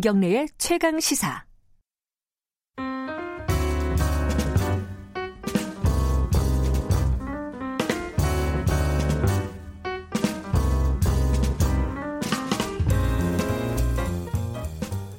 김경래의 0.00 0.48
최강 0.56 0.98
시사. 0.98 1.44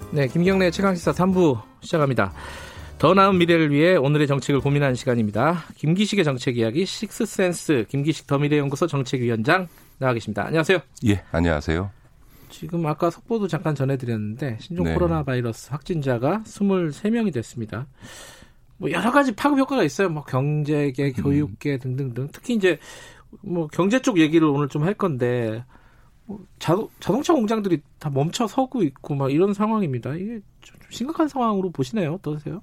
네, 0.10 0.28
김경래 0.28 0.72
최강 0.72 0.96
시사 0.96 1.12
3부 1.12 1.62
시작합니다. 1.82 2.34
더 2.98 3.14
나은 3.14 3.38
미래를 3.38 3.70
위해 3.70 3.96
오늘의 3.96 4.26
정책을 4.26 4.62
고민하는 4.62 4.96
시간입니다. 4.96 5.64
김기식의 5.76 6.26
정책 6.26 6.58
이야기 6.58 6.88
식스센스 6.88 7.86
김기식 7.88 8.26
더미래연구소 8.26 8.88
정책위원장 8.88 9.68
나와 10.00 10.14
계십니다. 10.14 10.48
안녕하세요. 10.48 10.80
예, 11.06 11.24
안녕하세요. 11.32 12.01
지금 12.62 12.86
아까 12.86 13.10
속보도 13.10 13.48
잠깐 13.48 13.74
전해드렸는데 13.74 14.58
신종 14.60 14.86
네. 14.86 14.94
코로나 14.94 15.24
바이러스 15.24 15.72
확진자가 15.72 16.44
23명이 16.46 17.34
됐습니다. 17.34 17.88
뭐 18.78 18.92
여러 18.92 19.12
가지 19.12 19.32
파급 19.36 19.58
효과가 19.58 19.82
있어요. 19.84 20.10
뭐 20.10 20.24
경제계, 20.24 21.06
음. 21.18 21.24
교육계 21.24 21.80
등등등. 21.80 22.30
특히 22.32 22.54
이제 22.54 22.78
뭐 23.42 23.66
경제 23.66 24.00
쪽 24.00 24.20
얘기를 24.20 24.48
오늘 24.48 24.68
좀 24.68 24.84
할 24.84 24.94
건데 24.94 25.66
뭐 26.26 26.46
자동, 26.60 26.88
자동차 27.00 27.34
공장들이 27.34 27.82
다 27.98 28.12
멈춰 28.12 28.46
서고 28.46 28.84
있고 28.84 29.16
막 29.16 29.32
이런 29.32 29.56
상황입니다. 29.56 30.14
이게 30.14 30.40
좀 30.62 30.78
심각한 30.92 31.28
상황으로 31.28 31.72
보시네요. 31.72 32.14
어떠세요? 32.14 32.62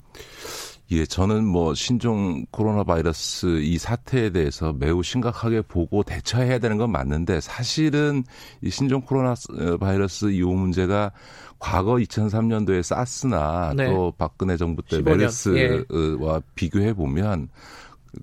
예, 0.90 1.04
저는 1.04 1.44
뭐 1.44 1.74
신종 1.74 2.46
코로나 2.50 2.82
바이러스 2.82 3.60
이 3.60 3.76
사태에 3.76 4.30
대해서 4.30 4.72
매우 4.72 5.02
심각하게 5.02 5.60
보고 5.62 6.02
대처해야 6.02 6.58
되는 6.58 6.78
건 6.78 6.90
맞는데 6.90 7.42
사실은 7.42 8.24
이 8.62 8.70
신종 8.70 9.02
코로나 9.02 9.34
바이러스 9.78 10.30
이 10.30 10.42
문제가 10.42 11.12
과거 11.58 11.94
2003년도에 11.94 12.82
사스나 12.82 13.74
네. 13.76 13.86
또 13.86 14.14
박근혜 14.16 14.56
정부 14.56 14.80
때 14.82 15.02
15년, 15.02 15.04
메르스와 15.04 16.40
비교해 16.54 16.94
보면 16.94 17.48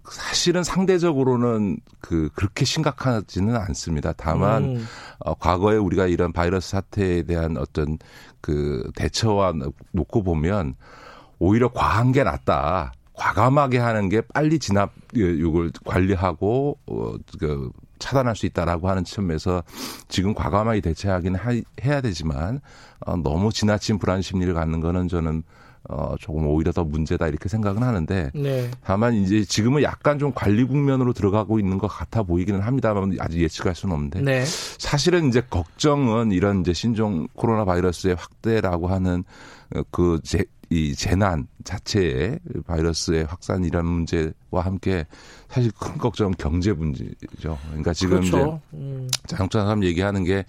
사실은 0.09 0.63
상대적으로는 0.63 1.77
그 2.01 2.29
그렇게 2.33 2.65
심각하지는 2.65 3.55
않습니다. 3.55 4.13
다만 4.17 4.63
음, 4.63 4.87
어, 5.19 5.35
과거에 5.35 5.77
우리가 5.77 6.07
이런 6.07 6.33
바이러스 6.33 6.71
사태에 6.71 7.23
대한 7.23 7.57
어떤 7.57 7.99
그 8.41 8.89
대처와 8.95 9.53
놓고 9.91 10.23
보면 10.23 10.75
오히려 11.39 11.69
과한 11.69 12.11
게 12.11 12.23
낫다. 12.23 12.93
과감하게 13.13 13.77
하는 13.77 14.09
게 14.09 14.21
빨리 14.21 14.59
진압 14.59 14.91
이걸 15.13 15.71
관리하고 15.85 16.77
어, 16.87 17.13
그 17.39 17.71
차단할 17.99 18.35
수 18.35 18.45
있다라고 18.45 18.89
하는 18.89 19.03
측면에서 19.03 19.63
지금 20.09 20.33
과감하게 20.33 20.81
대처하기는 20.81 21.39
하, 21.39 21.51
해야 21.83 22.01
되지만 22.01 22.59
어, 23.05 23.15
너무 23.15 23.53
지나친 23.53 23.99
불안 23.99 24.21
심리를 24.21 24.53
갖는 24.53 24.81
거는 24.81 25.07
저는 25.07 25.43
어, 25.87 26.15
조금 26.19 26.47
오히려 26.47 26.71
더 26.71 26.83
문제다 26.83 27.27
이렇게 27.27 27.47
생각은 27.47 27.83
하는데 27.83 28.31
네. 28.33 28.71
다만 28.83 29.13
이제 29.13 29.43
지금은 29.43 29.83
약간 29.83 30.17
좀 30.17 30.31
관리 30.33 30.63
국면으로 30.63 31.13
들어가고 31.13 31.59
있는 31.59 31.77
것 31.77 31.87
같아 31.87 32.23
보이기는 32.23 32.59
합니다만 32.59 33.15
아직 33.19 33.39
예측할 33.41 33.75
수는 33.75 33.93
없는데 33.93 34.21
네. 34.21 34.45
사실은 34.45 35.27
이제 35.27 35.41
걱정은 35.47 36.31
이런 36.31 36.61
이제 36.61 36.73
신종 36.73 37.27
코로나 37.35 37.65
바이러스의 37.65 38.15
확대라고 38.15 38.87
하는 38.87 39.23
어, 39.75 39.81
그 39.91 40.19
재, 40.23 40.43
이 40.69 40.95
재난 40.95 41.47
자체의 41.63 42.39
바이러스의 42.65 43.25
확산이라는 43.25 43.89
문제와 43.89 44.61
함께 44.61 45.05
사실 45.49 45.71
큰 45.79 45.97
걱정은 45.97 46.33
경제 46.37 46.73
문제죠. 46.73 47.57
그러니까 47.67 47.93
지금 47.93 48.19
그렇죠. 48.19 48.61
음, 48.73 49.07
이제 49.09 49.19
자동차 49.27 49.61
사람 49.61 49.83
얘기하는 49.83 50.23
게 50.23 50.45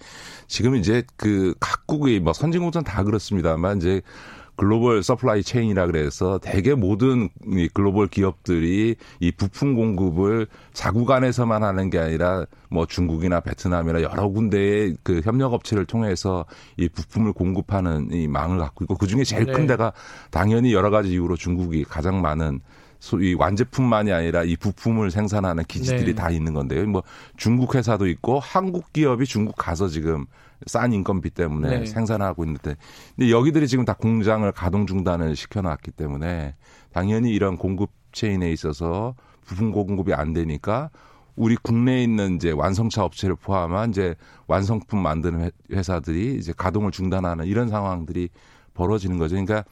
지금 0.47 0.75
이제 0.75 1.03
그 1.15 1.53
각국의 1.59 2.19
뭐 2.19 2.33
선진국은 2.33 2.83
다 2.83 3.03
그렇습니다만 3.03 3.77
이제 3.77 4.01
global 4.57 5.03
supply 5.03 5.43
chain이라 5.43 5.85
그래서 5.85 6.39
대개 6.39 6.73
모든 6.73 7.29
이 7.45 7.69
글로벌 7.71 8.07
기업들이 8.07 8.95
이 9.19 9.31
부품 9.31 9.75
공급을 9.75 10.47
자국 10.73 11.11
안에서만 11.11 11.63
하는 11.63 11.89
게 11.91 11.99
아니라 11.99 12.45
뭐 12.69 12.87
중국이나 12.87 13.39
베트남이나 13.39 14.01
여러 14.01 14.27
군데의 14.27 14.97
그 15.03 15.21
협력 15.23 15.53
업체를 15.53 15.85
통해서 15.85 16.45
이 16.75 16.89
부품을 16.89 17.33
공급하는 17.33 18.09
이 18.11 18.27
망을 18.27 18.57
갖고 18.57 18.83
있고 18.83 18.97
그 18.97 19.05
중에 19.05 19.23
제일 19.23 19.45
네. 19.45 19.53
큰 19.53 19.67
데가 19.67 19.93
당연히 20.31 20.73
여러 20.73 20.89
가지 20.89 21.11
이유로 21.11 21.35
중국이 21.35 21.83
가장 21.83 22.21
많은 22.21 22.59
소위 22.99 23.33
완제품만이 23.33 24.11
아니라 24.11 24.43
이 24.43 24.55
부품을 24.55 25.11
생산하는 25.11 25.63
기지들이 25.65 26.05
네. 26.05 26.15
다 26.15 26.29
있는 26.29 26.53
건데요. 26.53 26.85
뭐 26.87 27.03
중국 27.35 27.75
회사도 27.75 28.07
있고 28.07 28.39
한국 28.39 28.91
기업이 28.93 29.25
중국 29.25 29.55
가서 29.55 29.87
지금 29.87 30.25
싼 30.65 30.91
인건비 30.93 31.29
때문에 31.29 31.79
네. 31.79 31.85
생산하고 31.85 32.43
있는데 32.45 32.75
근데 33.15 33.29
여기들이 33.31 33.67
지금 33.67 33.85
다 33.85 33.93
공장을 33.93 34.51
가동 34.53 34.87
중단을 34.87 35.35
시켜놨기 35.35 35.91
때문에 35.91 36.55
당연히 36.91 37.31
이런 37.31 37.57
공급 37.57 37.91
체인에 38.11 38.51
있어서 38.51 39.13
부품 39.45 39.71
공급이 39.71 40.13
안 40.13 40.33
되니까 40.33 40.89
우리 41.35 41.55
국내에 41.55 42.01
있는 42.01 42.37
이제 42.37 42.49
완성차 42.49 43.03
업체를 43.03 43.35
포함한 43.35 43.91
이제 43.91 44.15
완성품 44.47 44.99
만드는 44.99 45.41
회- 45.43 45.51
회사들이 45.71 46.35
이제 46.39 46.51
가동을 46.57 46.89
중단하는 46.89 47.45
이런 47.45 47.69
상황들이 47.69 48.29
벌어지는 48.73 49.19
거죠. 49.19 49.35
그러니까 49.35 49.63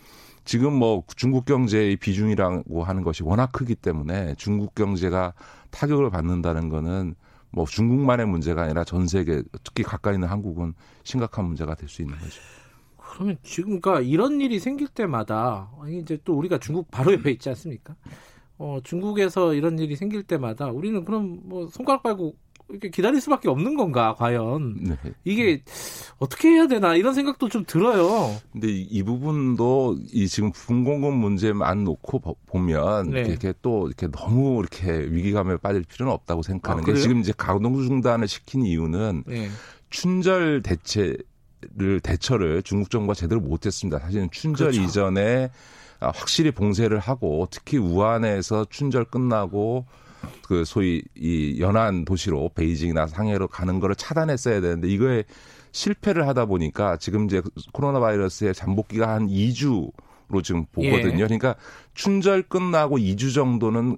지금 0.45 0.73
뭐 0.73 1.03
중국 1.15 1.45
경제의 1.45 1.97
비중이라고 1.97 2.83
하는 2.83 3.03
것이 3.03 3.23
워낙 3.23 3.51
크기 3.51 3.75
때문에 3.75 4.35
중국 4.35 4.75
경제가 4.75 5.33
타격을 5.71 6.09
받는다는 6.11 6.69
거는 6.69 7.15
뭐 7.51 7.65
중국만의 7.65 8.27
문제가 8.27 8.63
아니라 8.63 8.83
전 8.83 9.07
세계 9.07 9.43
특히 9.63 9.83
가까이 9.83 10.15
있는 10.15 10.27
한국은 10.27 10.73
심각한 11.03 11.45
문제가 11.45 11.75
될 11.75 11.89
수 11.89 12.01
있는 12.01 12.17
거죠. 12.19 12.41
그러면 12.97 13.37
지금 13.43 13.79
그러니까 13.79 14.01
이런 14.01 14.41
일이 14.41 14.59
생길 14.59 14.87
때마다 14.87 15.71
이제 15.89 16.17
또 16.25 16.33
우리가 16.37 16.59
중국 16.59 16.91
바로 16.91 17.13
옆에 17.13 17.31
있지 17.31 17.49
않습니까? 17.49 17.95
어, 18.57 18.79
중국에서 18.83 19.53
이런 19.53 19.79
일이 19.79 19.95
생길 19.95 20.23
때마다 20.23 20.67
우리는 20.67 21.03
그럼 21.05 21.39
뭐 21.43 21.67
손가락 21.67 22.03
빨고 22.03 22.35
이렇게 22.69 22.89
기다릴 22.89 23.21
수밖에 23.21 23.47
없는 23.47 23.75
건가 23.75 24.15
과연 24.17 24.77
네. 24.81 24.97
이게 25.23 25.61
어떻게 26.17 26.49
해야 26.49 26.67
되나 26.67 26.95
이런 26.95 27.13
생각도 27.13 27.47
좀 27.47 27.63
들어요. 27.65 28.35
근데 28.51 28.69
이, 28.69 28.81
이 28.81 29.03
부분도 29.03 29.97
이 30.11 30.27
지금 30.27 30.51
부품 30.51 30.83
공급 30.83 31.13
문제만 31.13 31.83
놓고 31.83 32.19
보- 32.19 32.35
보면 32.47 33.11
네. 33.11 33.21
이렇게 33.21 33.53
또 33.61 33.87
이렇게 33.87 34.07
너무 34.11 34.59
이렇게 34.59 34.91
위기감에 34.91 35.57
빠질 35.57 35.83
필요는 35.83 36.11
없다고 36.13 36.41
생각하는 36.41 36.83
아, 36.83 36.85
게? 36.85 36.95
지금 36.95 37.19
이제 37.19 37.33
가동 37.37 37.81
중단을 37.85 38.27
시킨 38.27 38.65
이유는 38.65 39.23
네. 39.27 39.49
춘절 39.89 40.61
대체 40.63 41.15
를 41.77 41.99
대처를 41.99 42.61
중국 42.61 42.91
정부가 42.91 43.15
제대로 43.15 43.41
못했습니다. 43.41 43.97
사실은 43.97 44.29
춘절 44.31 44.71
그렇죠. 44.71 44.81
이전에 44.83 45.49
아, 45.99 46.11
확실히 46.13 46.51
봉쇄를 46.51 46.99
하고 46.99 47.47
특히 47.49 47.77
우한에서 47.79 48.65
춘절 48.69 49.05
끝나고 49.05 49.85
그 50.43 50.65
소위 50.65 51.03
이 51.15 51.57
연안 51.59 52.05
도시로 52.05 52.49
베이징이나 52.55 53.07
상해로 53.07 53.47
가는 53.47 53.79
거를 53.79 53.95
차단했어야 53.95 54.61
되는데 54.61 54.87
이거에 54.87 55.23
실패를 55.71 56.27
하다 56.27 56.45
보니까 56.45 56.97
지금 56.97 57.25
이제 57.25 57.41
코로나 57.73 57.99
바이러스의 57.99 58.53
잠복기가 58.53 59.09
한 59.09 59.27
2주로 59.27 59.91
지금 60.43 60.65
보거든요. 60.71 61.23
예. 61.23 61.27
그러니까 61.27 61.55
춘절 61.93 62.43
끝나고 62.43 62.97
2주 62.97 63.33
정도는 63.33 63.97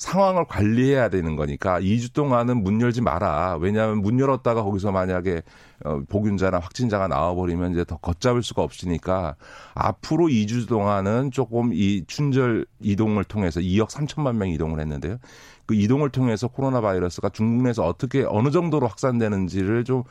상황을 0.00 0.46
관리해야 0.46 1.10
되는 1.10 1.36
거니까 1.36 1.78
2주 1.78 2.14
동안은 2.14 2.62
문 2.62 2.80
열지 2.80 3.02
마라. 3.02 3.58
왜냐하면 3.60 4.00
문 4.00 4.18
열었다가 4.18 4.62
거기서 4.62 4.92
만약에 4.92 5.42
어, 5.84 6.00
복균자나 6.08 6.58
확진자가 6.58 7.06
나와버리면 7.06 7.72
이제 7.72 7.84
더 7.84 7.98
걷잡을 7.98 8.42
수가 8.42 8.62
없으니까 8.62 9.36
앞으로 9.74 10.28
2주 10.28 10.66
동안은 10.66 11.32
조금 11.32 11.74
이 11.74 12.02
춘절 12.06 12.64
이동을 12.80 13.24
통해서 13.24 13.60
2억 13.60 13.90
3천만 13.90 14.36
명 14.36 14.48
이동을 14.48 14.80
했는데요. 14.80 15.18
그 15.66 15.74
이동을 15.74 16.08
통해서 16.08 16.48
코로나 16.48 16.80
바이러스가 16.80 17.28
중국 17.28 17.64
내에서 17.64 17.84
어떻게 17.84 18.24
어느 18.26 18.50
정도로 18.50 18.88
확산되는지를 18.88 19.84
좀 19.84 20.04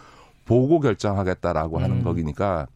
보고 0.45 0.79
결정하겠다라고 0.79 1.79
하는 1.79 1.97
음. 1.97 2.03
거기니까 2.03 2.67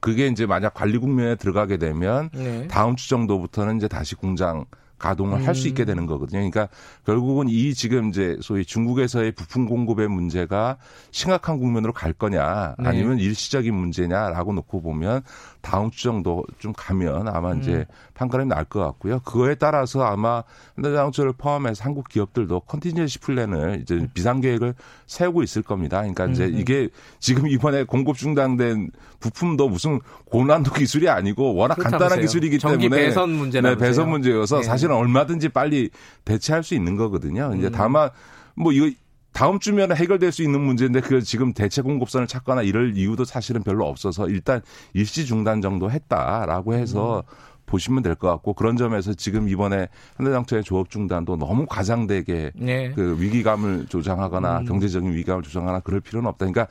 그게 0.00 0.28
이제 0.28 0.46
만약 0.46 0.72
관리 0.72 0.96
국면에 0.96 1.34
들어가게 1.34 1.76
되면 1.76 2.30
네. 2.32 2.66
다음 2.68 2.96
주 2.96 3.10
정도부터는 3.10 3.76
이제 3.76 3.86
다시 3.86 4.14
공장 4.14 4.64
가동을 5.02 5.46
할수 5.46 5.66
음. 5.66 5.68
있게 5.68 5.84
되는 5.84 6.06
거거든요. 6.06 6.38
그러니까 6.38 6.68
결국은 7.04 7.48
이 7.48 7.74
지금 7.74 8.08
이제 8.08 8.38
소위 8.40 8.64
중국에서의 8.64 9.32
부품 9.32 9.66
공급의 9.66 10.08
문제가 10.08 10.76
심각한 11.10 11.58
국면으로 11.58 11.92
갈 11.92 12.12
거냐 12.12 12.76
네. 12.78 12.88
아니면 12.88 13.18
일시적인 13.18 13.74
문제냐라고 13.74 14.52
놓고 14.52 14.80
보면 14.80 15.22
다음 15.60 15.90
주 15.90 16.04
정도 16.04 16.44
좀 16.58 16.72
가면 16.76 17.28
아마 17.28 17.52
이제 17.54 17.72
음. 17.72 17.84
판가름이 18.14 18.48
날 18.48 18.62
것 18.72 18.78
같고요. 18.80 19.18
그거에 19.20 19.56
따라서 19.56 20.02
아마 20.04 20.44
현대자동차를 20.76 21.32
포함해서 21.32 21.82
한국 21.84 22.08
기업들도 22.08 22.60
컨티니지 22.60 23.18
플랜을 23.18 23.80
이제 23.82 24.06
비상 24.14 24.40
계획을 24.40 24.74
세우고 25.06 25.42
있을 25.42 25.62
겁니다. 25.62 25.98
그러니까 25.98 26.26
이제 26.26 26.44
음. 26.46 26.58
이게 26.58 26.88
지금 27.18 27.48
이번에 27.48 27.82
공급 27.82 28.16
중단된 28.16 28.92
부품도 29.18 29.68
무슨 29.68 30.00
고난도 30.26 30.72
기술이 30.72 31.08
아니고 31.08 31.54
워낙 31.54 31.74
간단한 31.74 31.98
그렇다면서요. 31.98 32.22
기술이기 32.22 32.58
때문에 32.58 32.88
배선 32.88 33.30
문제나 33.30 33.70
네, 33.70 33.76
배선 33.76 34.08
문제여서 34.10 34.58
네. 34.58 34.62
사실 34.62 34.91
은 34.92 34.96
얼마든지 34.98 35.48
빨리 35.50 35.90
대체할 36.24 36.62
수 36.62 36.74
있는 36.74 36.96
거거든요. 36.96 37.52
이제 37.56 37.66
음. 37.68 37.72
다만 37.72 38.10
뭐 38.54 38.72
이거 38.72 38.90
다음 39.32 39.58
주면 39.58 39.96
해결될 39.96 40.30
수 40.30 40.42
있는 40.42 40.60
문제인데 40.60 41.00
그 41.00 41.22
지금 41.22 41.54
대체 41.54 41.80
공급선을 41.82 42.26
찾거나 42.26 42.62
이럴 42.62 42.96
이유도 42.96 43.24
사실은 43.24 43.62
별로 43.62 43.86
없어서 43.86 44.28
일단 44.28 44.60
일시 44.92 45.24
중단 45.24 45.62
정도 45.62 45.90
했다라고 45.90 46.74
해서 46.74 47.24
음. 47.26 47.52
보시면 47.64 48.02
될 48.02 48.14
것 48.16 48.28
같고 48.28 48.52
그런 48.52 48.76
점에서 48.76 49.14
지금 49.14 49.48
이번에 49.48 49.88
현대장터의 50.18 50.62
조업 50.64 50.90
중단도 50.90 51.36
너무 51.36 51.64
과장되게 51.66 52.52
네. 52.54 52.92
그 52.92 53.16
위기감을 53.18 53.86
조장하거나 53.86 54.58
음. 54.60 54.64
경제적인 54.66 55.10
위기감을 55.14 55.42
조장하거나 55.42 55.80
그럴 55.80 56.00
필요는 56.00 56.28
없다. 56.28 56.44
그러니까 56.44 56.66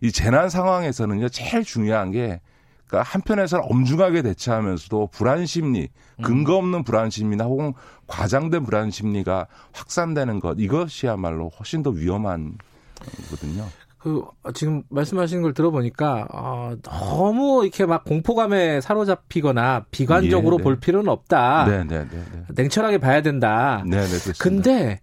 이 0.00 0.10
재난 0.10 0.48
상황에서는요 0.48 1.28
제일 1.28 1.64
중요한 1.64 2.10
게 2.12 2.40
그러니까 2.88 3.02
한편에서는 3.02 3.64
엄중하게 3.68 4.22
대처하면서도 4.22 5.10
불안 5.12 5.46
심리, 5.46 5.88
음. 6.18 6.22
근거 6.22 6.56
없는 6.56 6.84
불안 6.84 7.10
심리나 7.10 7.44
혹은 7.44 7.74
과장된 8.06 8.64
불안 8.64 8.90
심리가 8.90 9.46
확산되는 9.72 10.40
것 10.40 10.56
이것이야말로 10.58 11.50
훨씬 11.50 11.82
더 11.82 11.90
위험한 11.90 12.56
거거든요. 12.98 13.66
그 13.98 14.24
지금 14.54 14.84
말씀하시는 14.88 15.42
걸 15.42 15.52
들어보니까 15.54 16.28
어, 16.32 16.76
너무 16.82 17.64
이렇게 17.64 17.84
막 17.84 18.04
공포감에 18.04 18.80
사로잡히거나 18.80 19.86
비관적으로 19.90 20.54
예, 20.54 20.58
네. 20.58 20.62
볼 20.62 20.76
필요는 20.76 21.10
없다. 21.10 21.66
네, 21.68 21.84
네, 21.84 22.08
네, 22.08 22.24
네. 22.32 22.44
냉철하게 22.54 22.98
봐야 22.98 23.22
된다. 23.22 23.82
네, 23.84 24.00
네, 24.00 24.06
그렇습니다. 24.06 24.38
근데 24.38 25.00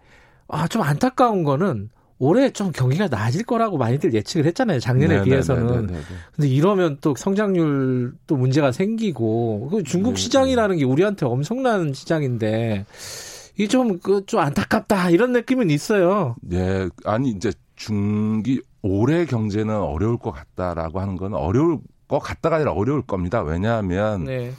아, 0.47 0.67
좀 0.67 0.81
안타까운 0.81 1.43
거는 1.43 1.89
올해 2.17 2.49
좀 2.51 2.71
경기가 2.71 3.07
낮을 3.07 3.43
거라고 3.43 3.77
많이들 3.77 4.13
예측을 4.13 4.45
했잖아요. 4.47 4.79
작년에 4.79 5.17
네, 5.17 5.23
비해서는. 5.23 5.67
네, 5.67 5.73
네, 5.73 5.87
네, 5.87 5.93
네. 5.93 6.03
근데 6.35 6.47
이러면 6.47 6.97
또 7.01 7.13
성장률 7.15 8.13
또 8.25 8.37
문제가 8.37 8.71
생기고 8.71 9.69
그 9.71 9.83
중국 9.83 10.17
시장이라는 10.17 10.77
게 10.77 10.85
우리한테 10.85 11.25
엄청난 11.25 11.93
시장인데 11.93 12.85
이게 13.55 13.67
좀, 13.67 13.99
그, 13.99 14.25
좀 14.25 14.41
안타깝다, 14.41 15.09
이런 15.09 15.31
느낌은 15.31 15.69
있어요. 15.69 16.35
네. 16.41 16.89
아니, 17.05 17.29
이제 17.29 17.51
중기, 17.75 18.61
올해 18.81 19.25
경제는 19.25 19.73
어려울 19.75 20.17
것 20.17 20.31
같다라고 20.31 20.99
하는 20.99 21.15
건 21.15 21.33
어려울 21.33 21.79
것 22.07 22.19
같다가 22.19 22.57
아니라 22.57 22.73
어려울 22.73 23.01
겁니다. 23.01 23.41
왜냐하면, 23.41 24.25
네. 24.25 24.51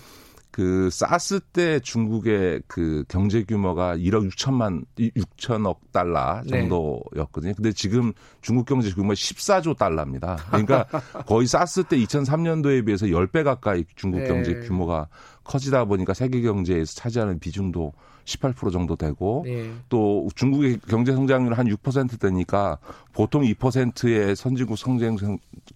그 0.57 0.89
사스 0.91 1.39
때 1.39 1.81
중국의 1.81 2.63
그 2.67 3.05
경제 3.09 3.45
규모가 3.45 3.95
1억 3.95 4.27
6천만 4.31 4.87
6천억 4.99 5.81
달러 5.93 6.41
네. 6.47 6.61
정도였거든요. 6.61 7.53
근데 7.55 7.73
지금 7.73 8.15
중국 8.41 8.65
경제 8.65 8.91
규모가 8.91 9.13
14조 9.13 9.77
달러입니다. 9.77 10.37
그러니까 10.49 10.87
거의 11.29 11.47
사스 11.47 11.85
때 11.85 11.99
2003년도에 11.99 12.87
비해서 12.87 13.05
10배 13.05 13.45
가까이 13.45 13.85
중국 13.97 14.21
네. 14.21 14.29
경제 14.29 14.55
규모가 14.61 15.09
커지다 15.47 15.85
보니까 15.85 16.15
세계 16.15 16.41
경제에서 16.43 16.95
차지하는 16.95 17.39
비중도 17.39 17.93
18% 18.25 18.73
정도 18.73 18.97
되고 18.97 19.43
네. 19.47 19.71
또 19.89 20.29
중국의 20.35 20.81
경제 20.89 21.13
성장률 21.13 21.55
한6% 21.55 22.21
되니까 22.21 22.79
보통 23.13 23.43
2%의 23.43 24.35
선진국 24.35 24.77
성장 24.77 25.17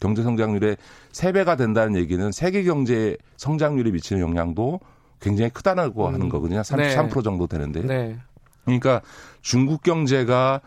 경제 0.01 0.23
성장률의 0.23 0.77
3배가 1.13 1.57
된다는 1.57 1.97
얘기는 1.97 2.33
세계 2.33 2.65
경제 2.65 3.17
성장률에 3.37 3.93
미치는 3.93 4.21
영향도 4.21 4.81
굉장히 5.21 5.51
크다고 5.51 6.09
음. 6.09 6.15
하는 6.15 6.29
거거든요. 6.29 6.61
33% 6.61 7.15
네. 7.15 7.23
정도 7.23 7.47
되는데. 7.47 7.83
네. 7.83 8.19
그러니까 8.65 9.01
중국 9.41 9.83
경제가 9.83 10.61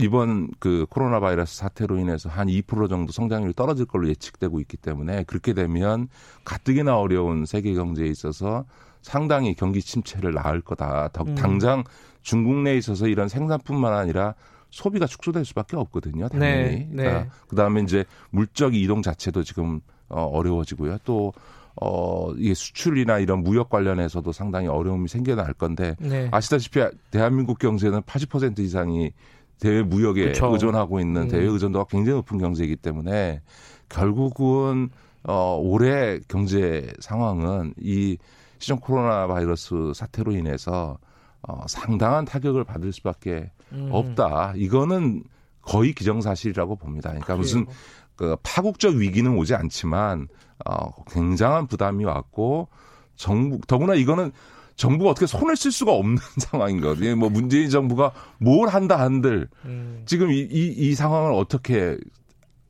이번 0.00 0.48
그 0.58 0.86
코로나 0.90 1.20
바이러스 1.20 1.56
사태로 1.56 1.98
인해서 1.98 2.28
한 2.28 2.48
2% 2.48 2.88
정도 2.88 3.12
성장률이 3.12 3.54
떨어질 3.54 3.86
걸로 3.86 4.08
예측되고 4.08 4.60
있기 4.60 4.76
때문에 4.76 5.24
그렇게 5.24 5.52
되면 5.52 6.08
가뜩이나 6.44 6.98
어려운 6.98 7.46
세계 7.46 7.74
경제에 7.74 8.06
있어서 8.06 8.64
상당히 9.02 9.54
경기 9.54 9.80
침체를 9.80 10.34
낳을 10.34 10.60
거다. 10.60 11.10
음. 11.20 11.34
당장 11.36 11.84
중국 12.22 12.56
내에 12.62 12.76
있어서 12.76 13.06
이런 13.06 13.28
생산뿐만 13.28 13.92
아니라 13.92 14.34
소비가 14.70 15.06
축소될 15.06 15.44
수밖에 15.44 15.76
없거든요. 15.76 16.28
당연히. 16.28 16.62
네, 16.62 16.88
네. 16.90 17.04
그러니까 17.04 17.34
그다음에 17.48 17.82
이제 17.82 18.04
물적 18.30 18.74
이동 18.74 19.02
자체도 19.02 19.44
지금 19.44 19.80
어, 20.08 20.22
어려워지고요. 20.22 20.98
또 21.04 21.32
어, 21.80 22.32
이게 22.32 22.54
수출이나 22.54 23.18
이런 23.18 23.42
무역 23.42 23.68
관련해서도 23.68 24.32
상당히 24.32 24.66
어려움이 24.66 25.08
생겨날 25.08 25.52
건데 25.52 25.94
네. 25.98 26.28
아시다시피 26.32 26.80
대한민국 27.10 27.58
경제는 27.58 28.02
80% 28.02 28.58
이상이 28.60 29.12
대외 29.60 29.82
무역에 29.82 30.26
그쵸. 30.26 30.52
의존하고 30.52 31.00
있는 31.00 31.22
음. 31.22 31.28
대외 31.28 31.46
의존도가 31.46 31.86
굉장히 31.88 32.16
높은 32.16 32.38
경제이기 32.38 32.76
때문에 32.76 33.40
결국은 33.88 34.90
어, 35.24 35.58
올해 35.60 36.20
경제 36.28 36.92
상황은 37.00 37.74
이 37.80 38.16
시중 38.58 38.78
코로나 38.78 39.26
바이러스 39.26 39.92
사태로 39.94 40.32
인해서 40.32 40.98
어, 41.42 41.64
상당한 41.68 42.24
타격을 42.24 42.64
받을 42.64 42.92
수밖에 42.92 43.50
음. 43.72 43.88
없다. 43.92 44.54
이거는 44.56 45.24
거의 45.62 45.92
기정사실이라고 45.92 46.76
봅니다. 46.76 47.10
그러니까 47.10 47.26
그래요. 47.26 47.38
무슨 47.38 47.66
그 48.14 48.36
파국적 48.42 48.94
위기는 48.94 49.36
오지 49.36 49.54
않지만 49.54 50.28
어, 50.64 51.04
굉장한 51.04 51.66
부담이 51.66 52.04
왔고 52.04 52.68
정부 53.16 53.60
더구나 53.66 53.94
이거는 53.94 54.32
정부가 54.76 55.10
어떻게 55.10 55.26
손을 55.26 55.56
쓸 55.56 55.72
수가 55.72 55.92
없는 55.92 56.18
상황인 56.38 56.80
거거든요. 56.80 57.16
뭐 57.16 57.28
문재인 57.28 57.70
정부가 57.70 58.12
뭘 58.38 58.68
한다 58.68 59.00
한들 59.00 59.48
음. 59.64 60.02
지금 60.06 60.30
이, 60.30 60.40
이, 60.40 60.74
이 60.76 60.94
상황을 60.94 61.32
어떻게 61.32 61.96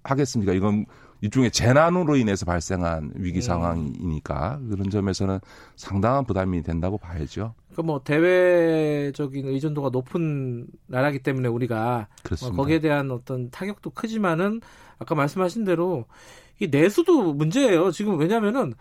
하겠습니까? 0.05 0.53
이건 0.53 0.87
일종의 1.21 1.51
재난으로 1.51 2.17
인해서 2.17 2.45
발생한 2.45 3.13
위기 3.15 3.39
음. 3.39 3.43
상황이니까 3.43 4.61
그런 4.71 4.91
점에서는 4.91 5.41
상당한 5.75 6.25
부담이 6.25 6.63
된다고 6.63 6.99
봐야죠. 6.99 7.55
그뭐 7.75 8.03
대외적인 8.05 9.49
의존도가 9.49 9.91
높은 9.91 10.67
나라기 10.87 11.19
때문에 11.19 11.49
우리가 11.49 12.09
뭐 12.43 12.53
거기에 12.53 12.81
대한 12.81 13.11
어떤 13.11 13.51
타격도 13.51 13.91
크지만은 13.91 14.61
아까 14.99 15.15
말씀하신 15.15 15.65
대로 15.65 16.07
이 16.59 16.69
내수도 16.69 17.35
문제예요. 17.35 17.91
지금 17.91 18.19
왜냐면은 18.19 18.75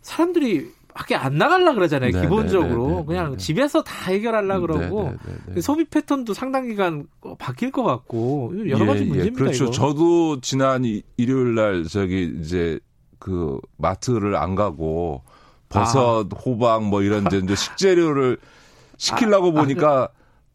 사람들이 0.00 0.72
밖에 0.94 1.16
안 1.16 1.36
나갈라 1.36 1.74
그러잖아요. 1.74 2.12
네, 2.12 2.20
기본적으로 2.20 2.88
네, 2.88 2.94
네, 2.96 3.04
그냥 3.06 3.36
집에서 3.36 3.82
다 3.82 4.12
해결하려 4.12 4.60
그러고 4.60 5.12
소비 5.60 5.84
패턴도 5.84 6.34
상당 6.34 6.68
기간 6.68 7.06
바뀔 7.38 7.72
것 7.72 7.82
같고 7.82 8.52
여러 8.68 8.86
가지 8.86 9.00
예, 9.00 9.04
예. 9.04 9.08
문제입니다. 9.08 9.26
예, 9.26 9.30
그렇죠. 9.30 9.64
이거. 9.64 9.72
저도 9.72 10.40
지난 10.40 10.84
일요일 11.16 11.56
날 11.56 11.84
저기 11.84 12.32
이제 12.40 12.78
그 13.18 13.58
마트를 13.76 14.36
안 14.36 14.54
가고 14.54 15.22
버섯, 15.68 16.28
아. 16.32 16.38
호박 16.38 16.84
뭐 16.84 17.02
이런 17.02 17.26
이제 17.26 17.54
식재료를 17.54 18.38
시키려고 18.96 19.48
아, 19.48 19.62
보니까 19.62 20.02
아, 20.04 20.08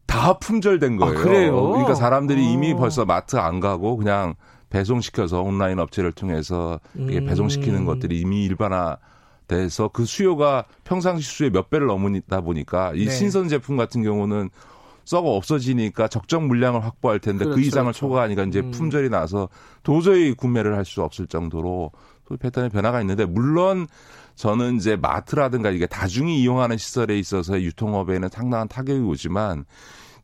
다 0.06 0.38
품절된 0.38 0.94
아, 0.94 1.06
거예요. 1.06 1.22
그래요? 1.22 1.68
그러니까 1.68 1.94
사람들이 1.94 2.40
오. 2.40 2.44
이미 2.50 2.72
어. 2.72 2.76
벌써 2.76 3.04
마트 3.04 3.36
안 3.36 3.60
가고 3.60 3.98
그냥 3.98 4.34
배송시켜서 4.70 5.42
온라인 5.42 5.78
업체를 5.78 6.12
통해서 6.12 6.80
이게 6.96 7.22
배송시키는 7.22 7.80
음. 7.80 7.86
것들이 7.86 8.20
이미 8.20 8.44
일반화 8.44 8.96
돼서 9.50 9.88
그 9.88 10.04
수요가 10.04 10.64
평상시 10.84 11.28
수요의 11.28 11.50
몇 11.50 11.70
배를 11.70 11.88
넘으다 11.88 12.40
보니까 12.40 12.92
이 12.94 13.06
네. 13.06 13.10
신선 13.10 13.48
제품 13.48 13.76
같은 13.76 14.02
경우는 14.04 14.48
썩어 15.04 15.30
없어지니까 15.30 16.06
적정 16.06 16.46
물량을 16.46 16.84
확보할 16.84 17.18
텐데 17.18 17.44
그 17.44 17.50
그렇죠, 17.50 17.60
그 17.60 17.66
이상을 17.66 17.92
그렇죠. 17.92 17.98
초과하니까 17.98 18.44
이제 18.44 18.60
음. 18.60 18.70
품절이 18.70 19.10
나서 19.10 19.48
도저히 19.82 20.34
구매를 20.34 20.76
할 20.76 20.84
수 20.84 21.02
없을 21.02 21.26
정도로 21.26 21.90
패턴의 22.38 22.70
변화가 22.70 23.00
있는데 23.00 23.24
물론 23.24 23.88
저는 24.36 24.76
이제 24.76 24.94
마트라든가 24.94 25.70
이게 25.70 25.86
다중이 25.86 26.40
이용하는 26.40 26.78
시설에 26.78 27.18
있어서 27.18 27.60
유통업에는 27.60 28.28
상당한 28.28 28.68
타격이 28.68 29.00
오지만 29.00 29.64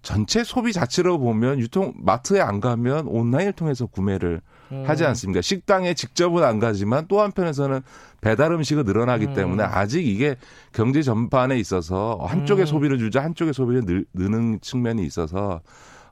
전체 0.07 0.45
소비 0.45 0.73
자체로 0.73 1.19
보면 1.19 1.59
유통 1.59 1.93
마트에 1.97 2.41
안 2.41 2.61
가면 2.61 3.09
온라인을 3.09 3.53
통해서 3.55 3.87
구매를 3.87 4.41
음. 4.71 4.85
하지 4.87 5.05
않습니까? 5.05 5.41
식당에 5.41 5.95
직접은 5.95 6.45
안 6.45 6.61
가지만 6.61 7.07
또 7.09 7.21
한편에서는 7.21 7.81
배달 8.21 8.53
음식이 8.53 8.85
늘어나기 8.85 9.27
음. 9.27 9.35
때문에 9.35 9.65
아직 9.65 10.07
이게 10.07 10.37
경제 10.73 11.03
전반에 11.03 11.59
있어서 11.59 12.21
한쪽에 12.23 12.63
음. 12.63 12.67
소비를 12.67 12.99
줄자 12.99 13.21
한쪽에 13.21 13.53
소비를 13.53 13.85
늘, 13.85 14.05
느는 14.15 14.61
측면이 14.61 15.05
있어서 15.05 15.61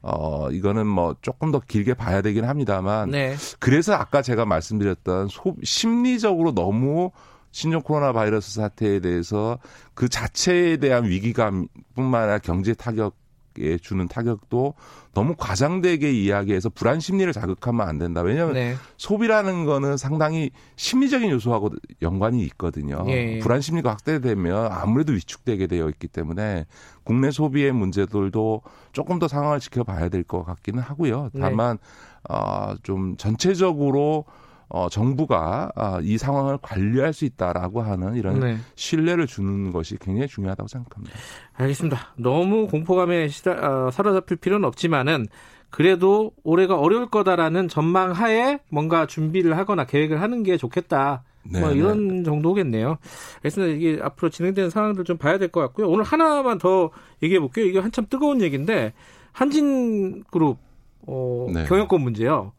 어, 0.02 0.50
이거는 0.50 0.88
뭐 0.88 1.14
조금 1.22 1.52
더 1.52 1.60
길게 1.60 1.94
봐야 1.94 2.20
되긴 2.20 2.46
합니다만. 2.46 3.12
네. 3.12 3.36
그래서 3.60 3.94
아까 3.94 4.22
제가 4.22 4.44
말씀드렸던 4.44 5.28
소, 5.28 5.54
심리적으로 5.62 6.52
너무 6.52 7.12
신종 7.52 7.80
코로나 7.80 8.12
바이러스 8.12 8.54
사태에 8.54 8.98
대해서 8.98 9.60
그 9.94 10.08
자체에 10.08 10.78
대한 10.78 11.04
위기감뿐만 11.04 12.22
아니라 12.22 12.38
경제 12.38 12.74
타격 12.74 13.14
에 13.61 13.78
주는 13.78 14.08
타격도 14.08 14.75
너무 15.14 15.34
과장되게 15.38 16.12
이야기해서 16.12 16.70
불안 16.70 16.99
심리를 16.99 17.32
자극하면 17.32 17.87
안 17.88 17.99
된다. 17.99 18.20
왜냐하면 18.23 18.54
네. 18.54 18.75
소비라는 18.96 19.64
거는 19.64 19.96
상당히 19.96 20.50
심리적인 20.76 21.30
요소하고 21.30 21.70
연관이 22.02 22.42
있거든요. 22.46 23.04
예. 23.08 23.38
불안 23.38 23.61
심리가 23.61 23.90
확대되면 23.90 24.73
아무래도 24.73 25.12
위축되게 25.12 25.68
되어 25.68 25.88
있기 25.90 26.08
때문에 26.08 26.66
국내 27.04 27.30
소비의 27.30 27.70
문제들도 27.73 28.62
조금 28.92 29.18
더 29.20 29.28
상황을 29.28 29.61
지켜봐야 29.61 30.08
될 30.08 30.25
것 30.25 30.42
같기는 30.42 30.82
하고요. 30.82 31.30
네. 31.32 31.40
다만 31.40 31.78
네. 31.78 32.34
어, 32.34 32.75
좀 32.82 33.16
전체적으로 33.16 34.25
어, 34.68 34.88
정부가 34.88 35.71
어, 35.76 35.99
이 36.02 36.18
상황을 36.18 36.59
관리할 36.62 37.12
수 37.12 37.25
있다라고 37.25 37.83
하는 37.83 38.16
이런 38.16 38.40
네. 38.40 38.56
신뢰를 38.75 39.26
주는 39.26 39.71
것이 39.73 39.97
굉장히 39.99 40.26
중요하다고 40.28 40.68
생각합니다. 40.68 41.16
알겠습니다. 41.54 42.14
너무 42.16 42.66
공포감에 42.66 43.28
시다, 43.28 43.52
어, 43.87 43.90
사로잡힐 43.90 44.37
필요는 44.38 44.66
없지만은 44.66 45.26
그래도 45.71 46.33
올해가 46.44 46.78
어려울 46.78 47.11
거다라는 47.11 47.68
전망 47.68 48.12
하에 48.12 48.61
뭔가 48.71 49.06
준비를 49.06 49.56
하거나 49.56 49.85
계획을 49.85 50.21
하는 50.21 50.42
게 50.42 50.56
좋겠다. 50.56 51.25
네, 51.42 51.61
뭐 51.61 51.73
이런 51.73 52.09
네. 52.09 52.23
정도겠네요. 52.23 52.97
그래서 53.40 53.66
이게 53.66 53.99
앞으로 54.00 54.30
진행되는 54.30 54.71
상황들 54.71 55.04
좀 55.04 55.18
봐야 55.18 55.37
될 55.37 55.49
것 55.49 55.61
같고요. 55.61 55.88
오늘 55.90 56.02
하나만 56.04 56.59
더 56.59 56.90
얘기해 57.23 57.38
볼게요. 57.40 57.66
이게 57.66 57.80
한참 57.80 58.06
뜨거운 58.09 58.40
얘기인데 58.40 58.94
한진그룹 59.33 60.59
어, 61.06 61.47
네. 61.52 61.64
경영권 61.64 62.00
문제요. 62.00 62.52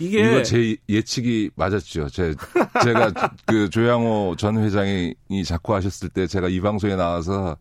이게 0.00 0.20
이거 0.20 0.42
제 0.42 0.76
예측이 0.88 1.50
맞았죠. 1.54 2.08
제 2.08 2.34
제가 2.82 3.12
그 3.46 3.68
조양호 3.68 4.34
전 4.38 4.58
회장이 4.58 5.14
자꾸 5.46 5.74
하셨을 5.74 6.08
때 6.08 6.26
제가 6.26 6.48
이 6.48 6.60
방송에 6.60 6.96
나와서 6.96 7.56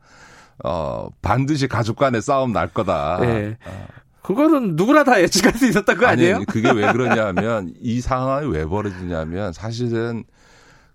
어 0.64 1.10
반드시 1.22 1.68
가족 1.68 1.98
간의 1.98 2.22
싸움 2.22 2.54
날 2.54 2.70
거다. 2.70 3.20
네. 3.22 3.58
어. 3.66 3.88
그거는 4.22 4.76
누구나 4.76 5.04
다 5.04 5.22
예측할 5.22 5.54
수 5.54 5.68
있었던 5.68 5.98
거 5.98 6.06
아니에요? 6.06 6.36
아니, 6.38 6.46
그게 6.46 6.72
왜 6.72 6.92
그러냐면 6.94 7.74
이 7.82 8.00
상황이 8.00 8.48
왜 8.48 8.66
벌어지냐면 8.66 9.54
사실은 9.54 10.24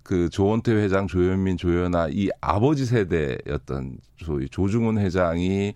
그 0.02 0.28
조원태 0.28 0.72
회장, 0.72 1.06
조현민, 1.06 1.56
조연아 1.56 2.08
이 2.10 2.28
아버지 2.40 2.86
세대였던 2.86 3.98
소위 4.24 4.48
조중훈 4.48 4.98
회장이 4.98 5.74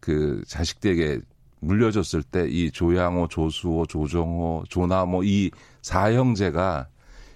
그 0.00 0.42
자식들에게 0.46 1.20
물려줬을 1.60 2.22
때 2.22 2.46
이 2.48 2.70
조양호, 2.70 3.28
조수호, 3.28 3.86
조정호, 3.86 4.64
조나모 4.68 5.24
이 5.24 5.50
사형제가 5.82 6.88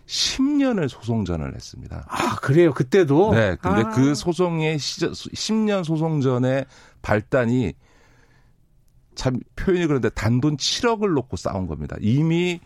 10년을 0.06 0.88
소송전을 0.88 1.54
했습니다. 1.54 2.04
아, 2.08 2.36
그래요? 2.36 2.72
그때도? 2.72 3.32
네. 3.32 3.56
근데 3.60 3.82
아. 3.82 3.90
그 3.90 4.14
소송의 4.14 4.78
시절, 4.78 5.12
10년 5.12 5.84
소송전의 5.84 6.66
발단이 7.02 7.74
참 9.14 9.38
표현이 9.56 9.86
그런데 9.86 10.08
단돈 10.10 10.56
7억을 10.56 11.14
놓고 11.14 11.36
싸운 11.36 11.66
겁니다. 11.66 11.96
이미 12.00 12.60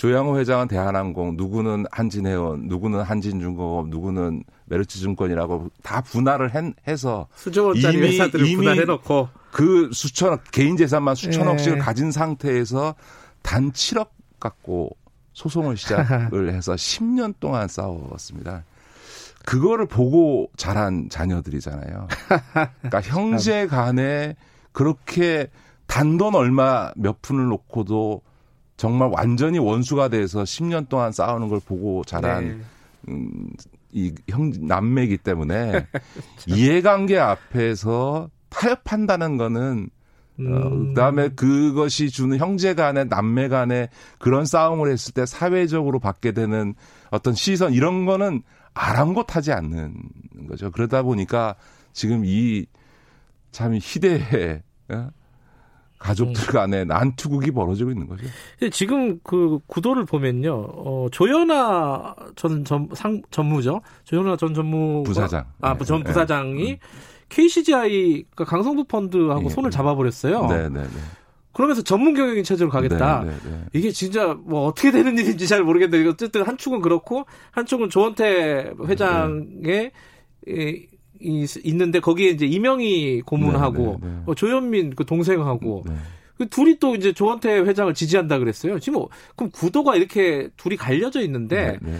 조양호 0.00 0.38
회장은 0.38 0.66
대한항공, 0.68 1.36
누구는 1.36 1.84
한진해운, 1.90 2.68
누구는 2.68 3.02
한진중공업, 3.02 3.88
누구는 3.90 4.44
메르츠증권이라고 4.64 5.68
다 5.82 6.00
분할을 6.00 6.52
해 6.54 6.96
서 6.96 7.28
수조 7.34 7.66
원짜리 7.66 7.98
이미, 7.98 8.06
회사들을 8.06 8.46
이미 8.46 8.56
분할해놓고 8.56 9.28
그 9.52 9.90
수천억 9.92 10.44
개인 10.52 10.78
재산만 10.78 11.14
수천억씩을 11.16 11.76
예. 11.76 11.80
가진 11.82 12.12
상태에서 12.12 12.94
단 13.42 13.72
7억 13.72 14.08
갖고 14.40 14.96
소송을 15.34 15.76
시작을 15.76 16.48
해서 16.56 16.72
10년 16.72 17.34
동안 17.38 17.68
싸웠습니다. 17.68 18.64
그거를 19.44 19.84
보고 19.84 20.48
자란 20.56 21.10
자녀들이잖아요. 21.10 22.08
그러니까 22.80 23.00
형제 23.04 23.66
간에 23.66 24.34
그렇게 24.72 25.50
단돈 25.88 26.34
얼마 26.34 26.90
몇 26.96 27.20
푼을 27.20 27.48
놓고도 27.48 28.22
정말 28.80 29.10
완전히 29.12 29.58
원수가 29.58 30.08
돼서 30.08 30.42
10년 30.42 30.88
동안 30.88 31.12
싸우는 31.12 31.48
걸 31.48 31.60
보고 31.60 32.02
자란 32.04 32.48
네. 32.48 32.64
음, 33.08 33.50
이 33.92 34.10
형 34.28 34.50
남매이기 34.58 35.18
때문에 35.18 35.86
이해관계 36.46 37.18
앞에서 37.18 38.30
타협한다는 38.48 39.36
거는 39.36 39.90
어, 40.38 40.42
음. 40.42 40.52
어, 40.54 40.70
그다음에 40.88 41.28
그것이 41.28 42.08
주는 42.10 42.38
형제 42.38 42.74
간의 42.74 43.08
남매 43.08 43.48
간의 43.48 43.90
그런 44.18 44.46
싸움을 44.46 44.90
했을 44.90 45.12
때 45.12 45.26
사회적으로 45.26 45.98
받게 45.98 46.32
되는 46.32 46.74
어떤 47.10 47.34
시선 47.34 47.74
이런 47.74 48.06
거는 48.06 48.42
아랑곳하지 48.72 49.52
않는 49.52 49.94
거죠. 50.48 50.70
그러다 50.70 51.02
보니까 51.02 51.54
지금 51.92 52.22
이 52.24 52.64
참 53.52 53.74
희대의 53.74 54.62
어? 54.90 55.10
가족들 56.00 56.42
음. 56.42 56.52
간에 56.52 56.84
난투극이 56.84 57.52
벌어지고 57.52 57.90
있는 57.90 58.08
거죠. 58.08 58.24
지금 58.72 59.20
그 59.22 59.60
구도를 59.68 60.06
보면요, 60.06 60.52
어, 60.54 61.06
조연아 61.12 62.16
전 62.34 62.64
전, 62.64 62.88
상, 62.94 63.22
전무죠. 63.30 63.80
조연아 64.04 64.36
전 64.36 64.52
전무. 64.54 65.02
부사장. 65.04 65.44
아, 65.60 65.76
네. 65.76 65.84
전 65.84 66.02
부사장이 66.02 66.64
네. 66.64 66.78
KCGI, 67.28 68.24
그러니까 68.34 68.44
강성부 68.44 68.84
펀드하고 68.84 69.42
네. 69.42 69.48
손을 69.50 69.70
잡아 69.70 69.94
버렸어요. 69.94 70.46
네 70.48 70.68
네 70.68 70.80
네. 70.82 70.88
그러면서 71.52 71.82
전문 71.82 72.14
경영인 72.14 72.44
체제로 72.44 72.70
가겠다. 72.70 73.22
네 73.22 73.30
네 73.30 73.36
네. 73.44 73.64
이게 73.74 73.90
진짜 73.90 74.34
뭐 74.34 74.66
어떻게 74.66 74.90
되는 74.90 75.16
일인지 75.18 75.46
잘 75.46 75.62
모르겠는데 75.62 76.08
어쨌든 76.08 76.42
한 76.44 76.56
축은 76.56 76.80
그렇고 76.80 77.26
한 77.52 77.66
축은 77.66 77.90
조원태 77.90 78.72
회장의 78.86 79.52
네. 79.62 79.92
이, 80.46 80.86
있는데 81.20 82.00
거기에 82.00 82.30
이제 82.30 82.46
이명희 82.46 83.22
고문하고 83.22 83.98
네, 84.00 84.08
네, 84.08 84.14
네. 84.14 84.22
어, 84.26 84.34
조현민 84.34 84.94
그 84.94 85.04
동생하고 85.04 85.84
네. 85.86 85.94
그 86.38 86.48
둘이 86.48 86.78
또 86.78 86.94
이제 86.94 87.12
조원태 87.12 87.60
회장을 87.60 87.92
지지한다 87.92 88.38
그랬어요. 88.38 88.78
지금 88.78 89.00
뭐, 89.00 89.08
그럼 89.36 89.50
구도가 89.50 89.96
이렇게 89.96 90.48
둘이 90.56 90.76
갈려져 90.76 91.20
있는데 91.20 91.78
네, 91.82 91.98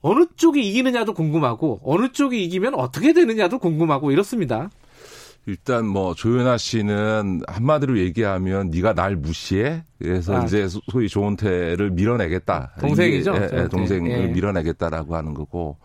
어느 0.00 0.24
쪽이 0.36 0.68
이기느냐도 0.68 1.14
궁금하고 1.14 1.80
어느 1.84 2.10
쪽이 2.10 2.42
이기면 2.44 2.74
어떻게 2.74 3.12
되느냐도 3.12 3.58
궁금하고 3.58 4.10
이렇습니다. 4.10 4.68
일단 5.46 5.86
뭐 5.86 6.14
조연아 6.14 6.58
씨는 6.58 7.40
한마디로 7.48 7.98
얘기하면 7.98 8.70
네가 8.70 8.92
날 8.92 9.16
무시해 9.16 9.82
그래서 9.98 10.36
아. 10.36 10.44
이제 10.44 10.68
소위 10.90 11.08
조원태를 11.08 11.92
밀어내겠다 11.92 12.74
동생이죠 12.80 13.34
예, 13.34 13.48
예, 13.54 13.68
동생을 13.68 14.10
예. 14.10 14.26
밀어내겠다라고 14.26 15.16
하는 15.16 15.32
거고 15.32 15.78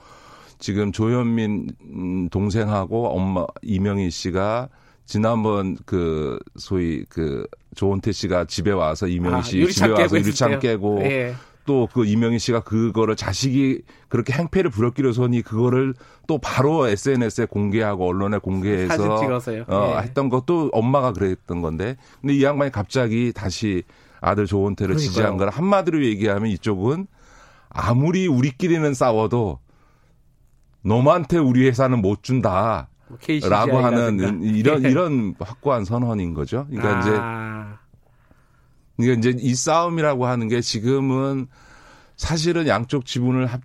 지금 0.63 0.93
조현민 0.93 2.29
동생하고 2.31 3.09
엄마 3.09 3.45
이명희 3.63 4.09
씨가 4.09 4.69
지난번 5.05 5.75
그 5.85 6.39
소위 6.55 7.03
그 7.09 7.45
조은태 7.75 8.13
씨가 8.13 8.45
집에 8.45 8.71
와서 8.71 9.05
이명희 9.07 9.35
아, 9.35 9.41
씨 9.41 9.67
집에 9.67 9.89
와서 9.89 10.17
유리창 10.17 10.59
깨고 10.59 11.01
예. 11.03 11.35
또그 11.65 12.05
이명희 12.05 12.39
씨가 12.39 12.61
그거를 12.61 13.17
자식이 13.17 13.81
그렇게 14.07 14.31
행패를 14.31 14.71
부렸기로 14.71 15.11
서니 15.11 15.41
그거를 15.41 15.95
또 16.27 16.37
바로 16.37 16.87
SNS에 16.87 17.43
공개하고 17.43 18.07
언론에 18.07 18.37
공개해서 18.37 19.17
어, 19.67 19.95
예. 19.97 20.03
했던 20.03 20.29
것도 20.29 20.69
엄마가 20.71 21.11
그랬던 21.11 21.61
건데 21.61 21.97
근데 22.21 22.35
이 22.35 22.41
양반이 22.41 22.71
갑자기 22.71 23.33
다시 23.33 23.83
아들 24.21 24.45
조은태를 24.45 24.95
지지한 24.95 25.35
걸 25.35 25.49
한마디로 25.49 26.05
얘기하면 26.05 26.49
이쪽은 26.51 27.07
아무리 27.67 28.27
우리끼리는 28.27 28.93
싸워도 28.93 29.59
너한테 30.83 31.37
우리 31.37 31.67
회사는 31.67 32.01
못 32.01 32.23
준다. 32.23 32.89
뭐 33.07 33.17
라고 33.49 33.77
하는 33.77 34.41
이런 34.43 34.83
예. 34.83 34.89
이런 34.89 35.35
확고한 35.39 35.85
선언인 35.85 36.33
거죠. 36.33 36.65
그러니까 36.69 36.97
아. 36.97 36.99
이제 36.99 37.11
그러니까 38.97 39.29
이제 39.29 39.39
이 39.41 39.55
싸움이라고 39.55 40.25
하는 40.25 40.47
게 40.47 40.61
지금은 40.61 41.47
사실은 42.15 42.67
양쪽 42.67 43.05
지분을 43.05 43.47
합, 43.47 43.61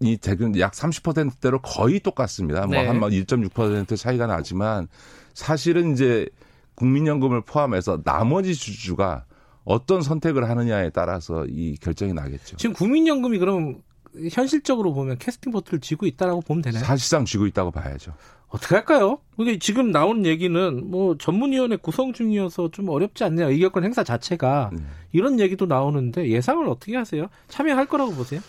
이 0.00 0.16
대균 0.16 0.58
약 0.58 0.72
30%대로 0.72 1.60
거의 1.60 2.00
똑같습니다. 2.00 2.66
네. 2.66 2.82
뭐한 2.82 3.00
1.6% 3.00 3.96
차이가 3.96 4.26
나지만 4.26 4.88
사실은 5.34 5.92
이제 5.92 6.28
국민연금을 6.74 7.42
포함해서 7.42 8.02
나머지 8.02 8.54
주주가 8.54 9.24
어떤 9.64 10.02
선택을 10.02 10.48
하느냐에 10.48 10.90
따라서 10.90 11.46
이 11.46 11.76
결정이 11.80 12.12
나겠죠. 12.12 12.56
지금 12.56 12.74
국민연금이 12.74 13.38
그럼 13.38 13.82
현실적으로 14.30 14.92
보면 14.92 15.18
캐스팅 15.18 15.52
보트를 15.52 15.80
쥐고 15.80 16.06
있다라고 16.06 16.40
보면 16.42 16.62
되나요? 16.62 16.84
사실상 16.84 17.24
쥐고 17.24 17.46
있다고 17.46 17.70
봐야죠. 17.70 18.12
어떻게 18.48 18.74
할까요? 18.74 19.18
이게 19.38 19.58
지금 19.58 19.90
나오는 19.90 20.26
얘기는 20.26 20.90
뭐 20.90 21.16
전문위원회 21.16 21.76
구성 21.76 22.12
중이어서 22.12 22.70
좀 22.70 22.90
어렵지 22.90 23.24
않냐 23.24 23.46
의결권 23.46 23.84
행사 23.84 24.04
자체가 24.04 24.70
네. 24.74 24.82
이런 25.12 25.40
얘기도 25.40 25.64
나오는데 25.64 26.28
예상을 26.28 26.68
어떻게 26.68 26.96
하세요? 26.96 27.28
참여할 27.48 27.86
거라고 27.86 28.12
보세요? 28.12 28.40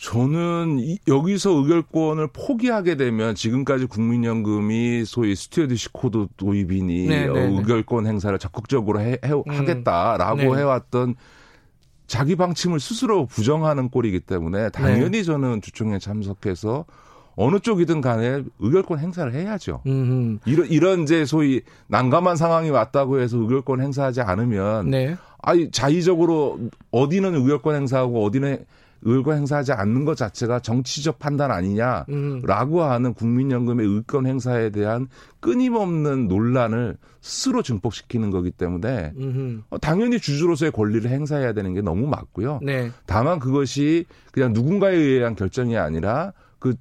저는 0.00 0.78
이, 0.80 0.98
여기서 1.08 1.50
의결권을 1.50 2.28
포기하게 2.32 2.96
되면 2.96 3.34
지금까지 3.34 3.86
국민연금이 3.86 5.04
소위 5.04 5.34
stewardship 5.34 5.90
code 5.92 6.26
도입이니 6.36 7.06
네, 7.06 7.26
네, 7.26 7.32
네. 7.32 7.58
의결권 7.58 8.06
행사를 8.06 8.38
적극적으로 8.38 9.00
해, 9.00 9.18
해 9.24 9.32
음. 9.32 9.42
하겠다라고 9.46 10.36
네. 10.36 10.60
해왔던 10.60 11.16
자기 12.10 12.34
방침을 12.34 12.80
스스로 12.80 13.26
부정하는 13.26 13.88
꼴이기 13.88 14.18
때문에 14.18 14.70
당연히 14.70 15.18
네. 15.18 15.22
저는 15.22 15.62
주총에 15.62 16.00
참석해서 16.00 16.84
어느 17.36 17.60
쪽이든 17.60 18.00
간에 18.00 18.42
의결권 18.58 18.98
행사를 18.98 19.32
해야죠. 19.32 19.82
음흠. 19.86 20.38
이런 20.44 20.66
이런 20.66 21.02
이제 21.04 21.24
소위 21.24 21.62
난감한 21.86 22.34
상황이 22.34 22.68
왔다고 22.68 23.20
해서 23.20 23.38
의결권 23.38 23.80
행사하지 23.80 24.22
않으면 24.22 24.90
네. 24.90 25.16
아니 25.40 25.70
자의적으로 25.70 26.58
어디는 26.90 27.36
의결권 27.36 27.76
행사하고 27.76 28.24
어디는 28.24 28.66
의결권 29.02 29.38
행사하지 29.38 29.72
않는 29.72 30.04
것 30.04 30.16
자체가 30.16 30.60
정치적 30.60 31.18
판단 31.18 31.50
아니냐라고 31.50 32.06
음. 32.10 32.90
하는 32.90 33.14
국민연금의 33.14 33.86
의권 33.86 34.26
행사에 34.26 34.70
대한 34.70 35.08
끊임없는 35.40 36.28
논란을 36.28 36.96
스스로 37.20 37.62
증폭시키는 37.62 38.30
거기 38.30 38.50
때문에 38.50 39.12
어, 39.70 39.78
당연히 39.78 40.18
주주로서의 40.18 40.72
권리를 40.72 41.10
행사해야 41.10 41.52
되는 41.52 41.74
게 41.74 41.80
너무 41.80 42.06
맞고요. 42.06 42.60
네. 42.62 42.90
다만 43.06 43.38
그것이 43.38 44.04
그냥 44.32 44.52
누군가에 44.52 44.94
의한 44.94 45.34
결정이 45.34 45.76
아니라 45.76 46.32
그 46.58 46.74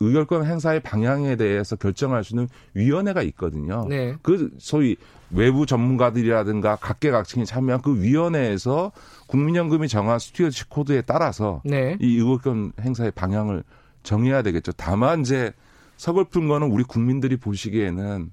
의결권 0.00 0.44
행사의 0.44 0.80
방향에 0.80 1.36
대해서 1.36 1.76
결정할 1.76 2.22
수 2.24 2.34
있는 2.34 2.48
위원회가 2.74 3.22
있거든요. 3.22 3.86
네. 3.88 4.14
그 4.22 4.50
소위 4.58 4.96
외부 5.30 5.66
전문가들이라든가 5.66 6.76
각계각층이 6.76 7.46
참여한 7.46 7.82
그 7.82 8.00
위원회에서 8.00 8.92
국민연금이 9.26 9.88
정한 9.88 10.18
stewardship 10.18 10.68
code에 10.68 11.02
따라서 11.02 11.62
네. 11.64 11.96
이 12.00 12.18
의결권 12.18 12.72
행사의 12.80 13.12
방향을 13.12 13.64
정해야 14.02 14.42
되겠죠. 14.42 14.72
다만 14.72 15.22
이제 15.22 15.52
서글픈 15.96 16.46
거는 16.46 16.70
우리 16.70 16.84
국민들이 16.84 17.36
보시기에는 17.36 18.30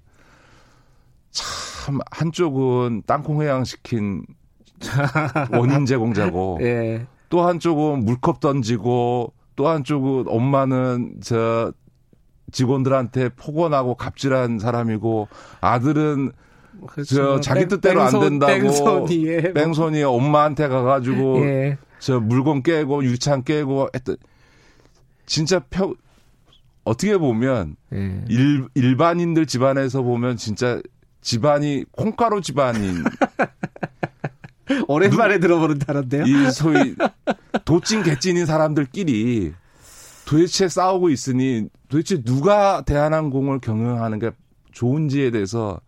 참 1.32 2.00
한쪽은 2.12 3.04
땅콩 3.06 3.42
회양시킨 3.42 4.26
원인 5.52 5.86
제공자고 5.86 6.60
예. 6.62 7.06
또 7.30 7.42
한쪽은 7.42 8.06
물컵 8.06 8.40
던지고 8.40 9.34
또 9.56 9.68
한쪽은 9.68 10.26
엄마는 10.28 11.16
저 11.24 11.72
직원들한테 12.52 13.30
폭언하고 13.30 13.96
갑질한 13.96 14.60
사람이고 14.60 15.28
아들은 15.62 16.32
그렇죠. 16.88 17.16
저 17.16 17.40
자기 17.40 17.68
뜻대로 17.68 18.02
안 18.02 18.20
된다고 18.20 18.52
뺑소니에 18.52 19.42
뭐. 19.42 19.54
뺑소니 19.54 20.04
엄마한테 20.04 20.68
가가지고 20.68 21.46
예. 21.46 21.78
저 22.00 22.20
물건 22.20 22.64
깨고 22.64 23.04
유리창 23.04 23.44
깨고 23.44 23.90
했던 23.96 24.18
진짜 25.26 25.60
펴 25.70 25.94
어떻게 26.84 27.18
보면 27.18 27.76
예. 27.94 28.26
일, 28.28 28.68
일반인들 28.76 29.46
집안에서 29.46 30.02
보면 30.02 30.38
진짜 30.38 30.82
집안이 31.22 31.86
콩가루 31.92 32.42
집안인 32.42 33.04
오랜만에 34.88 35.40
들어보는 35.40 35.80
단어인데요. 35.80 36.24
이 36.24 36.52
소위 36.52 36.96
도찐 37.66 38.04
개찐인 38.04 38.46
사람들끼리 38.46 39.54
도대체 40.26 40.68
싸우고 40.68 41.10
있으니 41.10 41.68
도대체 41.90 42.24
누가 42.24 42.82
대한항공을 42.84 43.60
경영하는 43.60 44.20
게 44.20 44.32
좋은지에 44.72 45.32
대해서 45.32 45.80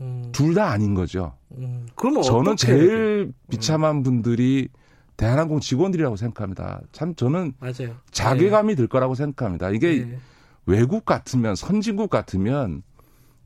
음, 0.00 0.30
둘다 0.32 0.70
아닌 0.70 0.94
거죠. 0.94 1.34
음. 1.52 1.86
그럼 1.94 2.22
저는? 2.22 2.56
제일 2.56 3.32
비참한 3.50 4.02
분들이 4.02 4.68
대한항공 5.16 5.60
직원들이라고 5.60 6.16
생각합니다. 6.16 6.80
참 6.90 7.14
저는 7.14 7.52
맞아요. 7.60 7.94
자괴감이 8.10 8.74
들 8.74 8.88
거라고 8.88 9.14
생각합니다. 9.14 9.70
이게 9.70 9.98
예. 9.98 10.18
외국 10.66 11.04
같으면 11.04 11.54
선진국 11.54 12.10
같으면 12.10 12.82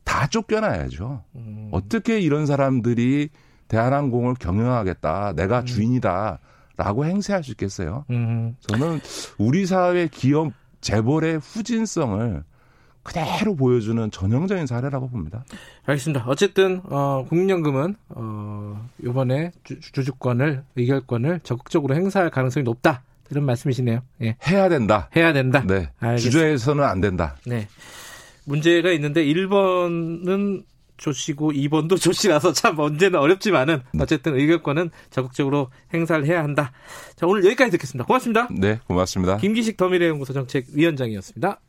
다 0.05 0.27
쫓겨나야죠. 0.29 1.25
음. 1.35 1.69
어떻게 1.73 2.21
이런 2.21 2.47
사람들이 2.47 3.29
대한항공을 3.69 4.35
경영하겠다. 4.35 5.35
내가 5.35 5.65
주인이다 5.65 6.39
라고 6.77 7.05
행세할 7.05 7.43
수 7.43 7.51
있겠어요? 7.53 8.05
음. 8.11 8.57
저는 8.61 9.01
우리 9.39 9.67
사회 9.67 10.09
기업 10.09 10.53
재벌의 10.81 11.39
후진성을 11.39 12.45
그대로 13.03 13.57
보여주는 13.57 14.11
전형적인 14.11 14.67
사례라고 14.67 15.09
봅니다. 15.09 15.45
알겠습니다. 15.87 16.25
어쨌든 16.27 16.83
어, 16.85 17.25
국민연금은 17.29 17.97
어, 18.11 18.89
이번에 19.03 19.53
주, 19.65 19.81
주주권을 19.81 20.65
의결권을 20.77 21.41
적극적으로 21.43 21.95
행사할 21.95 22.31
가능성이 22.31 22.65
높다 22.65 23.03
이런 23.31 23.45
말씀이시네요. 23.45 24.01
예, 24.23 24.37
해야 24.47 24.69
된다. 24.69 25.09
해야 25.17 25.33
된다. 25.33 25.65
네. 25.67 25.91
알겠습니다. 25.99 26.17
주저해서는 26.19 26.85
안 26.85 27.01
된다. 27.01 27.37
네. 27.47 27.69
문제가 28.45 28.91
있는데 28.93 29.25
1번은 29.25 30.65
조씨고 30.99 31.53
2번도 31.53 31.99
조씨라서 32.01 32.53
참 32.53 32.79
언제나 32.79 33.21
어렵지만은 33.21 33.83
어쨌든 34.01 34.39
의결권은 34.39 34.91
적극적으로 35.11 35.71
행사를 35.95 36.25
해야 36.27 36.43
한다. 36.43 36.73
자, 37.17 37.27
오늘 37.27 37.45
여기까지 37.45 37.71
듣겠습니다. 37.73 38.05
고맙습니다. 38.05 38.49
네, 38.51 38.81
고맙습니다. 38.87 39.39
김기식 39.39 39.77
더미래연구소 39.77 40.33
정책위원장이었습니다. 40.35 41.61